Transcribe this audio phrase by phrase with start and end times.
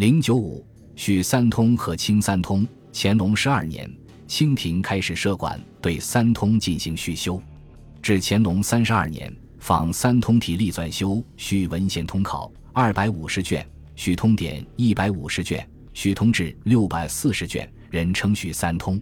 [0.00, 2.66] 零九五，续三通和清三通。
[2.90, 3.86] 乾隆十二年，
[4.26, 7.38] 清廷开始设馆对三通进行续修。
[8.00, 13.62] 至乾隆三十二年，仿三通体例纂修续文献通考二百五十卷，
[13.94, 18.98] 续通典一百五十卷，续通志六百四十卷，人称续三通。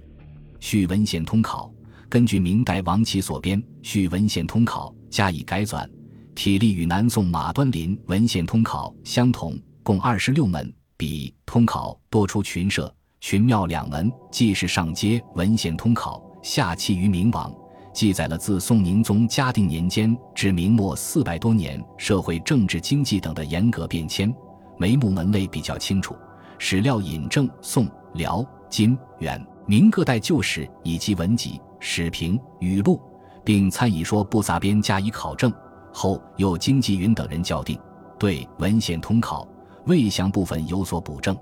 [0.58, 1.72] 续文献通考
[2.08, 5.88] 根据明代王琦所编《续文献通考》加以改纂，
[6.34, 10.74] 体例与南宋马端林《文献通考》相同，共二十六门。
[10.98, 17.54] 比通考多出群社、群庙两门，既是上阶文献通考，下契于明王，
[17.94, 24.34] 记载了自宋宁宗嘉定年间至明末四百多年社会政治经济等的严格变迁，
[24.76, 26.16] 眉目门类比较清楚。
[26.58, 33.00] 史料引证宋、辽、金、元、明各代旧史以及文集、史评、语录，
[33.44, 35.52] 并参以说不杂编加以考证。
[35.92, 37.78] 后又经纪云等人校订，
[38.18, 39.46] 对文献通考。
[39.88, 41.34] 未详部分有所补正，《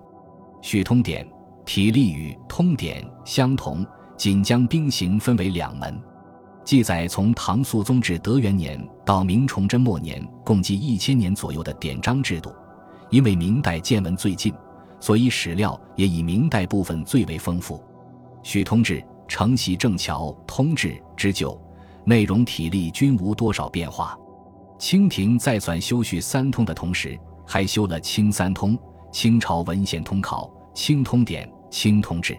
[0.62, 1.27] 续通典》
[1.64, 3.84] 体例与《通典》相同，
[4.16, 6.01] 仅将兵刑分为两门。
[6.62, 12.54] 记载从唐肃宗至德元年到明崇祯末年，共计一千年左右的典章制度。
[13.10, 14.54] 因为明代见闻最近，
[15.01, 17.78] 所以史料也以明代部分最为丰富。
[18.45, 21.60] 《续通志》承袭正桥通志之旧，
[22.04, 24.16] 内容体例均无多少变化。
[24.78, 28.77] 清廷在纂修续三通的同时，还修了《清三通》
[29.13, 32.35] 《清朝文献通考》《清通典》《清通志》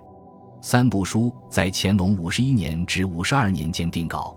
[0.61, 4.35] 三部书，在乾隆五十一年至五十二年间定稿。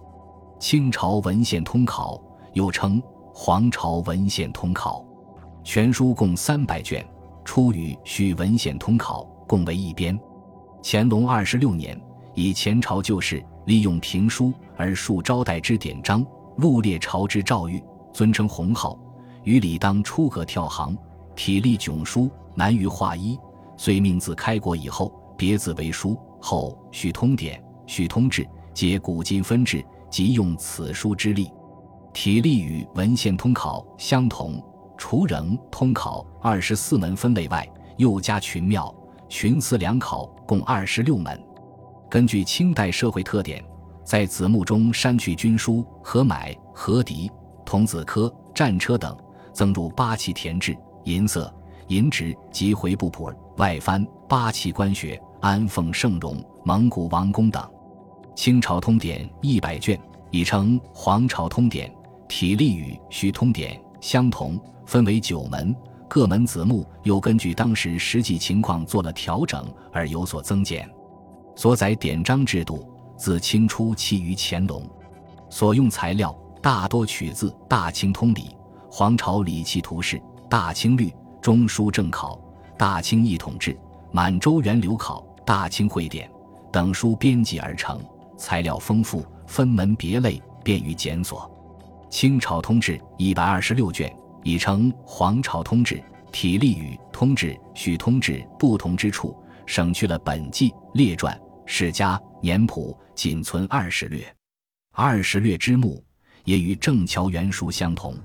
[0.61, 3.03] 清朝文献通考又称
[3.35, 5.05] 皇朝文献通考，
[5.65, 7.05] 全书共三百卷，
[7.45, 10.19] 出与续文献通考共为一编。
[10.83, 11.99] 乾隆二十六年，
[12.35, 16.25] 以前朝旧事利用评书而述招待之典章，
[16.59, 17.83] 录列朝之诏谕，
[18.13, 18.99] 尊称洪号。
[19.45, 20.97] 与理当出阁跳行，
[21.35, 23.39] 体力迥殊，难于画一。
[23.77, 26.19] 遂命自开国以后，别字为书。
[26.43, 31.51] 后续通典、续通志，皆古今分制，即用此书之力。
[32.13, 34.63] 体力与文献通考相同，
[34.97, 37.69] 除仍通考二十四门分类外，
[37.99, 38.95] 又加群庙、
[39.29, 41.39] 群祠两考，共二十六门。
[42.09, 43.63] 根据清代社会特点，
[44.03, 47.31] 在子目中删去军书、合买、合敌、
[47.65, 49.17] 童子科、战车等。
[49.61, 51.55] 增入八旗田制、银色、
[51.89, 57.63] 银纸及回部谱外翻八旗官学、安奉圣容、蒙古王宫等。
[58.35, 60.01] 清朝通典一百卷，
[60.31, 61.95] 已称皇朝通典，
[62.27, 65.77] 体例与续通典相同，分为九门，
[66.09, 70.89] 各门子目又根据当时实际情况做了调整而有所增减。
[71.55, 74.83] 所载典章制度自清初起于乾隆，
[75.51, 78.41] 所用材料大多取自《大清通礼》。
[78.93, 82.41] 皇朝礼器图示、大清律、中书正考、
[82.77, 83.79] 大清一统志、
[84.11, 86.29] 满洲源流考、大清会典
[86.73, 88.03] 等书编辑而成，
[88.37, 91.49] 材料丰富，分门别类，便于检索。
[92.11, 94.13] 清朝通志一百二十六卷，
[94.43, 96.03] 已称皇朝通志，
[96.33, 99.37] 体例与通志、续通志不同之处，
[99.67, 104.21] 省去了本纪、列传、世家、年谱，仅存二十略。
[104.93, 106.03] 二十略之目，
[106.45, 108.17] 也与正桥原书相同。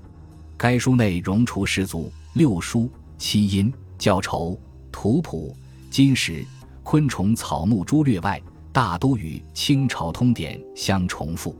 [0.67, 2.89] 该书内容除十足、六书、
[3.19, 4.59] 七音、教筹、
[4.91, 5.55] 图谱、
[5.91, 6.43] 金石、
[6.81, 8.41] 昆虫、草木诸略外，
[8.73, 11.55] 大都与清朝通典相重复，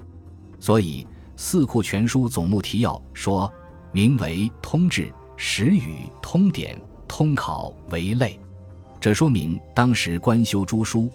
[0.59, 1.03] 所以
[1.35, 3.53] 《四库全书总目提要》说
[3.91, 5.03] 名为《通志》，
[5.37, 6.75] 实与《通典》
[7.07, 8.39] 《通考》为类。
[8.99, 11.11] 这说明当时官修诸书，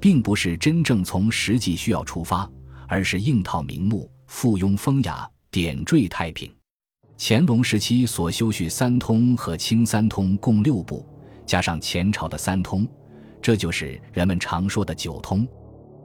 [0.00, 2.50] 并不是真正从实际需要出发，
[2.88, 6.50] 而是硬套名目，附庸风雅，点缀太平。
[7.16, 11.06] 乾隆时期所修续三通和清三通共六部，
[11.46, 12.86] 加上前朝的三通，
[13.40, 15.46] 这就是人们常说的九通。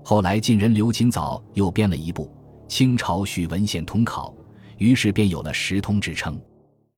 [0.03, 2.25] 后来晋人刘勤藻又编了一部
[2.67, 4.31] 《清朝许文献通考》，
[4.77, 6.39] 于是便有了十通之称。